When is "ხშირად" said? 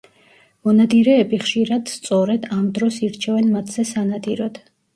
1.43-1.93